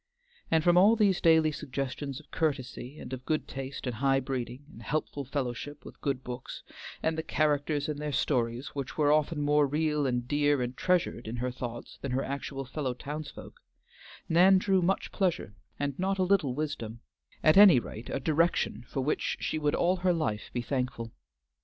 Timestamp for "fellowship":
5.23-5.85